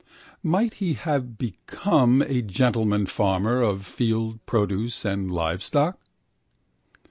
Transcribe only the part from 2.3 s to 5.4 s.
gentleman farmer of field produce and